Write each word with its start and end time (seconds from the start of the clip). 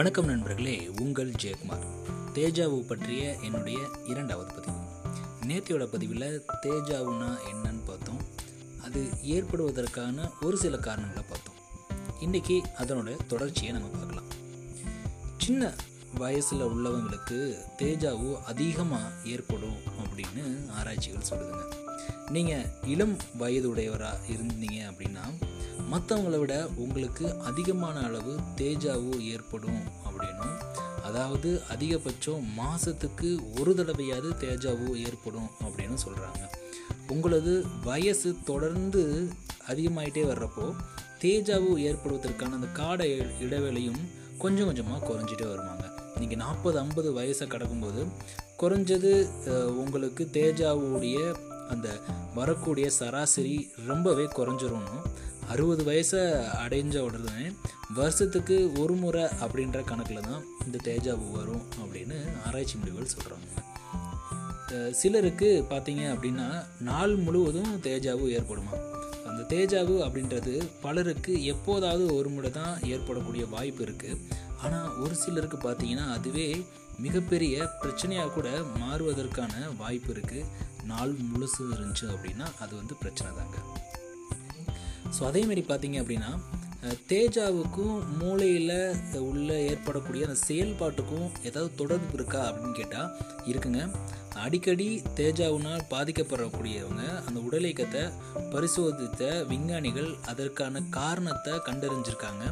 வணக்கம் 0.00 0.26
நண்பர்களே 0.26 0.90
உங்கள் 1.00 1.30
ஜெயக்குமார். 1.30 1.84
தேஜாவு 2.34 2.80
பற்றிய 2.80 3.36
என்னுடைய 3.42 3.78
இரண்டாவது 4.04 4.54
பதிவு. 4.54 4.78
நேத்தியோட 5.46 5.86
பதிவில் 5.86 6.44
தேஜாவுனா 6.62 7.36
என்னன்னு 7.52 7.80
பார்த்தோம். 7.86 8.20
அது 8.82 9.08
ஏற்படுவதற்கான 9.22 10.30
ஒரு 10.40 10.56
சில 10.56 10.76
காரணங்களை 10.76 11.24
பார்த்தோம். 11.28 11.54
இன்றைக்கி 12.20 12.60
அதனோட 12.78 13.16
தொடர்ச்சியை 13.26 13.72
நம்ம 13.72 13.88
பார்க்கலாம். 13.88 14.24
சின்ன 15.38 15.74
வயசில் 16.14 16.62
உள்ளவங்களுக்கு 16.62 17.54
தேஜாவு 17.78 18.42
அதிகமாக 18.42 19.12
ஏற்படும் 19.24 19.76
அப்படின்னு 20.02 20.70
ஆராய்ச்சிகள் 20.70 21.38
சொல்லுதுங்க. 21.38 21.74
நீங்கள் 22.30 22.64
இளம் 22.84 23.16
வயதுடையவராக 23.38 24.16
இருந்தீங்க 24.30 24.92
அப்படின்னா 24.92 25.48
மற்றவங்கள 25.90 26.38
விட 26.38 26.54
உங்களுக்கு 26.76 27.26
அதிகமான 27.40 28.00
அளவு 28.00 28.32
தேஜாவோ 28.56 29.14
ஏற்படும் 29.32 29.80
அப்படின்னும். 30.04 30.56
அதாவது 31.04 31.62
அதிகபட்சம் 31.70 32.42
மாதத்துக்கு 32.56 33.28
ஒரு 33.60 33.74
தடவையாவது 33.74 34.30
தேஜாவு 34.40 34.88
ஏற்படும் 35.06 35.48
அப்படின்னு 35.60 35.98
சொல்கிறாங்க 36.04 36.42
உங்களது 37.08 37.66
வயசு 37.84 38.36
தொடர்ந்து 38.44 39.02
அதிகமாயிட்டே 39.68 40.24
வர்றப்போ 40.26 40.66
தேஜாவு 41.22 41.70
ஏற்படுவதற்கான 41.80 42.54
அந்த 42.54 42.68
காட 42.78 43.00
இடைவெளியும் 43.40 44.02
கொஞ்சம் 44.38 44.66
கொஞ்சமாக 44.66 45.06
குறைஞ்சிட்டே 45.06 45.46
வருவாங்க 45.48 45.86
நீங்கள் 46.20 46.38
நாற்பது 46.38 46.78
ஐம்பது 46.78 47.08
வயசை 47.12 47.46
கடக்கும்போது 47.46 48.02
குறைஞ்சது 48.56 49.12
உங்களுக்கு 49.76 50.28
தேஜாவுடைய 50.32 51.18
அந்த 51.70 51.88
வரக்கூடிய 52.34 52.90
சராசரி 52.90 53.70
ரொம்பவே 53.86 54.24
குறைஞ்சிரும். 54.24 54.90
அறுபது 55.48 55.84
வயசை 55.84 56.20
அடைஞ்ச 56.64 56.98
உடனே 56.98 57.46
வருஷத்துக்கு 57.94 58.72
ஒரு 58.78 58.94
முறை 58.94 59.22
அப்படின்ற 59.40 59.84
கணக்கில் 59.84 60.20
தான் 60.20 60.44
இந்த 60.66 60.78
தேஜாவு 60.84 61.30
வரும் 61.32 61.62
அப்படின்னு 61.82 62.18
ஆராய்ச்சி 62.46 62.76
முடிவுகள் 62.76 63.12
சொல்கிறாங்க 63.14 63.48
சிலருக்கு 64.90 65.64
பார்த்தீங்க 65.70 66.02
அப்படின்னா 66.10 66.46
நாள் 66.80 67.16
முழுவதும் 67.16 67.80
தேஜாவு 67.80 68.26
ஏற்படுமா? 68.30 68.74
அந்த 69.26 69.42
தேஜாவு 69.48 69.96
அப்படின்றது 70.04 70.52
பலருக்கு 70.80 71.44
எப்போதாவது 71.44 72.14
ஒரு 72.14 72.28
முறை 72.28 72.50
தான் 72.50 72.84
ஏற்படக்கூடிய 72.84 73.46
வாய்ப்பு 73.46 73.84
இருக்குது 73.84 74.20
ஆனால் 74.62 74.98
ஒரு 74.98 75.14
சிலருக்கு 75.14 75.56
பார்த்தீங்கன்னா 75.56 76.12
அதுவே 76.12 76.48
மிகப்பெரிய 77.04 77.68
பிரச்சனையாக 77.82 78.32
கூட 78.36 78.48
மாறுவதற்கான 78.82 79.52
வாய்ப்பு 79.82 80.10
இருக்குது 80.14 80.48
நாள் 80.90 81.12
முழுசு 81.30 81.62
இருந்துச்சு 81.74 82.06
அப்படின்னா 82.14 82.46
அது 82.64 82.72
வந்து 82.80 82.94
பிரச்சனை 83.02 83.30
தாங்க. 83.40 83.56
ஸோ 85.16 85.20
அதேமாரி 85.30 85.62
பார்த்தீங்க 85.68 85.98
அப்படின்னா 86.02 86.32
தேஜாவுக்கும் 87.10 87.96
மூளையில் 88.20 88.78
உள்ள 89.30 89.48
ஏற்படக்கூடிய 89.70 90.26
அந்த 90.28 90.38
செயல்பாட்டுக்கும் 90.48 91.26
ஏதாவது 91.48 91.70
தொடர்பு 91.80 92.14
இருக்கா 92.18 92.40
அப்படின்னு 92.48 92.78
கேட்டால் 92.78 93.10
இருக்குங்க. 93.50 93.80
அடிக்கடி 94.44 94.86
தேஜாவுனால் 95.18 95.84
பாதிக்கப்படக்கூடியவங்க 95.92 97.04
அந்த 97.26 97.38
உடல் 97.46 97.66
இயக்கத்தை 97.68 98.04
பரிசோதித்த 98.52 99.28
விஞ்ஞானிகள் 99.50 100.10
அதற்கான 100.32 100.82
காரணத்தை 100.98 101.54
கண்டறிஞ்சிருக்காங்க. 101.68 102.44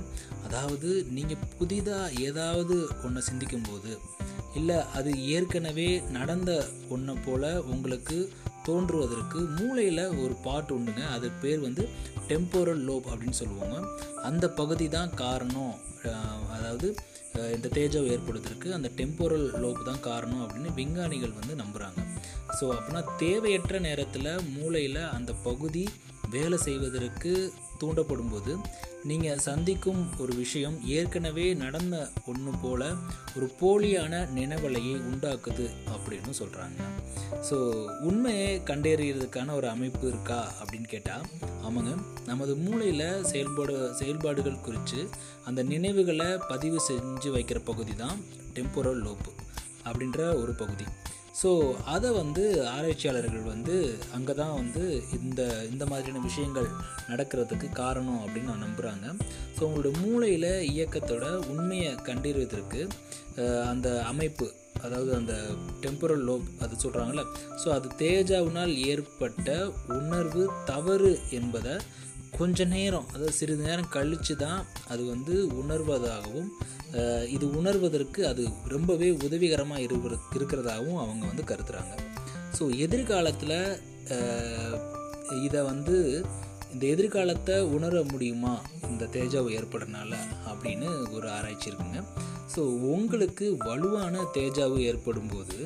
அதாவது 0.46 0.90
நீங்கள் 1.18 1.44
புதிதாக 1.58 2.14
ஏதாவது 2.28 2.76
ஒன்று 3.06 3.22
சிந்திக்கும்போது 3.30 3.92
இல்லை 4.54 4.78
அது 4.94 5.10
ஏற்கனவே 5.34 5.88
நடந்த 6.10 6.50
ஒன்றை 6.88 7.14
போல் 7.26 7.50
உங்களுக்கு 7.74 8.18
தோன்றுவதற்கு 8.66 9.40
மூளையில் 9.58 10.14
ஒரு 10.22 10.34
பாட்டு 10.46 10.78
உண்டுங்க. 10.78 11.04
அது 11.16 11.30
பேர் 11.42 11.60
வந்து 11.60 11.88
டெம்போரல் 12.30 12.82
லோப் 12.88 13.06
அப்படின்னு 13.10 13.40
சொல்லுவாங்க. 13.42 13.76
அந்த 14.22 14.48
பகுதி 14.60 14.88
தான் 14.88 15.14
காரணம் 15.22 15.76
அதாவது 16.56 16.88
இந்த 17.54 17.68
தேஜாவை 17.76 18.08
ஏற்படுவதற்கு 18.14 18.68
அந்த 18.72 18.88
டெம்போரல் 18.98 19.46
லோப் 19.62 19.80
தான் 19.84 20.00
காரணம் 20.00 20.42
அப்படின்னு 20.44 20.70
விஞ்ஞானிகள் 20.74 21.38
வந்து 21.40 21.54
நம்புகிறாங்க 21.62 22.00
ஸோ 22.58 22.64
அப்படின்னா 22.74 23.02
தேவையற்ற 23.16 23.78
நேரத்தில் 23.78 24.30
மூளையில் 24.56 25.02
அந்த 25.16 25.32
பகுதி 25.32 25.88
வேலை 26.30 26.58
செய்வதற்கு 26.58 27.52
தூண்டப்படும் 27.80 28.30
போது 28.30 28.56
நீங்கள் 29.04 29.38
சந்திக்கும் 29.38 30.20
ஒரு 30.20 30.34
விஷயம் 30.34 30.84
ஏற்கனவே 30.86 31.54
நடந்த 31.54 32.10
ஒன்று 32.26 32.50
போல் 32.62 32.96
ஒரு 33.36 33.52
போலியான 33.60 34.28
நினைவலையை 34.34 34.94
உண்டாக்குது 35.02 35.66
அப்படின்னு 35.94 36.32
சொல்கிறாங்க 36.40 36.80
ஸோ 37.50 37.56
உண்மையை 38.00 38.60
கண்டறியறதுக்கான 38.60 39.54
ஒரு 39.54 39.68
அமைப்பு 39.68 40.08
இருக்கா 40.08 40.52
அப்படின்னு 40.60 40.88
கேட்டால் 40.88 41.24
ஆமாங்க. 41.62 41.92
நமது 42.26 42.56
மூளையில் 42.56 43.24
செயல்பாடு 43.24 43.94
செயல்பாடுகள் 43.94 44.60
குறித்து 44.60 45.08
அந்த 45.44 45.62
நினைவுகளை 45.62 46.36
பதிவு 46.48 46.80
செஞ்சு 46.88 47.30
வைக்கிற 47.30 47.64
பகுதி 47.64 47.94
தான் 47.94 48.18
டெம்போரல் 48.54 49.02
லோப்பு 49.02 49.30
அப்படின்ற 49.84 50.42
ஒரு 50.42 50.52
பகுதி. 50.52 50.86
ஸோ 51.38 51.50
அதை 51.86 52.08
வந்து 52.12 52.44
ஆராய்ச்சியாளர்கள் 52.68 53.42
வந்து 53.44 53.74
அங்கே 54.12 54.34
தான் 54.34 54.54
வந்து 54.54 54.84
இந்த 55.18 55.42
இந்த 55.70 55.84
மாதிரியான 55.86 56.22
விஷயங்கள் 56.24 56.68
நடக்கிறதுக்கு 57.08 57.68
காரணம் 57.72 58.22
அப்படின்னு 58.24 58.50
நான் 58.50 58.64
நம்புகிறாங்க 58.66 59.06
ஸோ 59.56 59.60
உங்களோட 59.60 59.90
மூளையில் 60.00 60.50
இயக்கத்தோட 60.70 61.26
உண்மையை 61.48 61.92
கண்டறிவதற்கு 62.02 62.80
அந்த 63.68 63.88
அமைப்பு 64.04 64.48
அதாவது 64.82 65.12
அந்த 65.14 65.34
டெம்பரல் 65.80 66.26
லோப் 66.26 66.48
அது 66.60 66.74
சொல்கிறாங்கல்ல 66.82 67.24
ஸோ 67.62 67.68
அது 67.68 67.88
தேஜாவினால் 67.98 68.74
ஏற்பட்ட 68.86 69.48
உணர்வு 69.96 70.42
தவறு 70.64 71.12
என்பதை 71.30 71.74
கொஞ்ச 72.30 72.64
நேரம் 72.64 73.06
அதாவது 73.06 73.32
சிறிது 73.32 73.62
நேரம் 73.64 73.88
கழித்து 73.88 74.36
தான் 74.36 74.64
அது 74.88 75.04
வந்து 75.04 75.34
உணர்வதாகவும் 75.62 76.50
இது 77.26 77.46
உணர்வதற்கு 77.50 78.20
அது 78.26 78.48
ரொம்பவே 78.68 79.10
உதவிகரமாக 79.10 79.80
இருக்கிற 79.80 80.18
இருக்கிறதாகவும் 80.34 81.00
அவங்க 81.04 81.24
வந்து 81.26 81.44
கருத்துறாங்க 81.44 81.94
ஸோ 82.58 82.78
எதிர்காலத்தில் 82.78 83.56
இதை 85.46 85.62
வந்து 85.62 85.96
இந்த 86.72 86.86
எதிர்காலத்தை 86.86 87.60
உணர 87.60 88.02
முடியுமா? 88.02 88.54
இந்த 88.90 89.04
தேஜாவை 89.04 89.50
ஏற்படுறதுனால 89.58 90.12
அப்படின்னு 90.50 91.12
ஒரு 91.12 91.30
ஆராய்ச்சி 91.30 91.70
இருக்குங்க. 91.70 92.00
ஸோ 92.54 92.62
உங்களுக்கு 92.94 93.46
வலுவான 93.66 94.22
தேஜாவு 94.36 94.78
ஏற்படும் 94.90 95.30
போது 95.34 95.58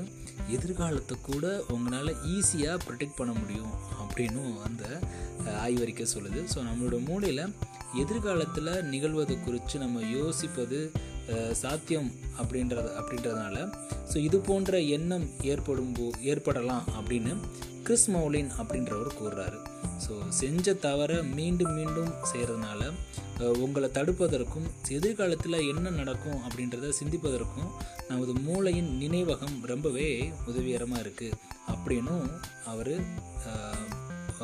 எதிர்காலத்தை 0.57 1.17
கூட 1.29 1.47
உங்களால் 1.75 2.13
ஈஸியாக 2.35 2.83
ப்ரொடெக்ட் 2.85 3.19
பண்ண 3.19 3.33
முடியும் 3.41 3.73
அப்படின்னும் 4.01 4.55
அந்த 4.67 4.85
ஆய்வறிக்கை 5.67 6.07
சொல்லுது. 6.15 6.41
ஸோ 6.53 6.59
நம்மளோட 6.69 6.97
மூளையில் 7.09 7.53
எதிர்காலத்தில் 8.03 8.73
நிகழ்வது 8.93 9.35
குறித்து 9.47 9.77
நம்ம 9.85 10.01
யோசிப்பது 10.17 10.79
சாத்தியம் 11.63 12.11
அப்படின்றது 12.41 12.91
அப்படின்றதுனால 13.01 13.57
ஸோ 14.11 14.17
இது 14.29 14.39
போன்ற 14.49 14.81
எண்ணம் 14.97 15.27
ஏற்படும் 15.53 15.93
போ 15.99 16.07
ஏற்படலாம் 16.33 16.87
அப்படின்னு 16.99 17.33
கிறிஸ் 17.87 18.09
மௌலின் 18.15 18.51
அப்படின்றவர் 18.61 19.17
கூறுறாரு. 19.21 19.59
ஸோ 20.05 20.15
செஞ்ச 20.41 20.75
தவற 20.87 21.13
மீண்டும் 21.39 21.75
மீண்டும் 21.79 22.13
செய்கிறதுனால 22.31 22.81
உங்களை 23.51 23.89
தடுப்பதற்கும் 23.95 24.69
எதிர்காலத்தில் 24.89 25.67
என்ன 25.69 25.91
நடக்கும் 25.91 26.39
அப்படின்றத 26.39 26.93
சிந்திப்பதற்கும் 27.01 27.71
நமது 28.09 28.35
மூளையின் 28.35 28.91
நினைவகம் 29.01 29.57
ரொம்பவே 29.63 30.31
உதவிகரமாக 30.47 31.03
இருக்குது 31.03 31.39
அப்படின்னும் 31.69 32.31
அவர் 32.65 32.95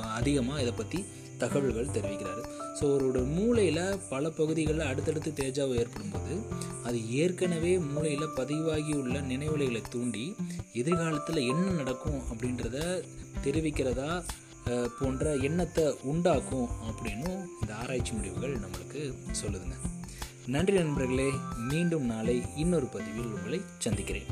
அதிகமாக 0.02 0.60
இதை 0.60 0.72
பற்றி 0.72 1.04
தகவல்கள் 1.38 1.86
தெரிவிக்கிறாரு. 1.86 2.42
ஸோ 2.80 2.84
அவரோட 2.84 3.34
மூளையில் 3.34 3.98
பல 4.08 4.30
பகுதிகளில் 4.30 4.86
அடுத்தடுத்து 4.86 5.30
தேஜாவு 5.30 5.74
ஏற்படும் 5.74 6.12
போது 6.12 6.34
அது 6.84 7.12
ஏற்கனவே 7.14 7.78
மூளையில் 7.78 8.34
பதிவாகி 8.34 8.92
உள்ள 8.92 9.20
நினைவுலைகளை 9.20 9.82
தூண்டி 9.90 10.34
எதிர்காலத்தில் 10.72 11.46
என்ன 11.46 11.70
நடக்கும் 11.70 12.20
அப்படின்றத 12.20 13.04
தெரிவிக்கிறதா 13.44 14.22
போன்ற 14.98 15.36
எண்ணத்தை 15.36 15.84
உண்டாக்கும் 16.02 16.68
அப்படின்னும் 16.88 17.44
இந்த 17.60 17.74
ஆராய்ச்சி 17.74 18.12
முடிவுகள் 18.12 18.56
நம்மளுக்கு 18.56 19.02
சொல்லுதுங்க. 19.42 19.76
நன்றி 20.46 20.76
நண்பர்களே 20.76 21.30
மீண்டும் 21.56 22.06
நாளை 22.06 22.42
இன்னொரு 22.56 22.86
பதிவில் 22.86 23.32
உங்களை 23.36 23.60
சந்திக்கிறேன். 23.78 24.28